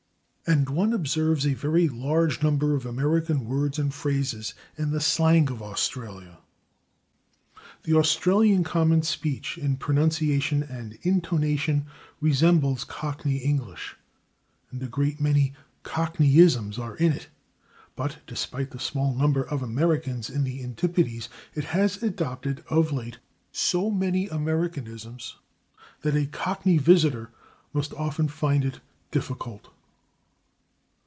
And 0.47 0.67
one 0.67 0.91
observes 0.91 1.47
a 1.47 1.53
very 1.53 1.87
large 1.87 2.43
number 2.43 2.75
of 2.75 2.85
American 2.85 3.45
words 3.45 3.79
and 3.79 3.93
phrases 3.93 4.53
in 4.77 4.91
the 4.91 4.99
slang 4.99 5.49
of 5.49 5.61
Australia. 5.61 6.39
The 7.83 7.93
Australian 7.95 8.65
common 8.65 9.03
speech, 9.03 9.57
in 9.57 9.77
pronunciation 9.77 10.61
and 10.61 10.99
intonation, 11.03 11.85
resembles 12.19 12.83
Cockney 12.83 13.37
English, 13.37 13.95
and 14.71 14.83
a 14.83 14.87
great 14.87 15.21
many 15.21 15.53
Cockneyisms 15.85 16.77
are 16.77 16.97
in 16.97 17.13
it, 17.13 17.29
but 17.95 18.17
despite 18.27 18.71
the 18.71 18.79
small 18.79 19.15
number 19.15 19.43
of 19.43 19.63
Americans 19.63 20.29
in 20.29 20.43
the 20.43 20.61
Antipodes 20.63 21.29
[Pg319] 21.55 21.57
it 21.59 21.63
has 21.65 22.03
adopted, 22.03 22.61
of 22.69 22.91
late, 22.91 23.19
so 23.53 23.89
many 23.89 24.27
Americanisms 24.27 25.37
that 26.01 26.15
a 26.17 26.25
Cockney 26.25 26.77
visitor 26.77 27.29
must 27.71 27.93
often 27.93 28.27
find 28.27 28.65
it 28.65 28.81
difficult. 29.11 29.69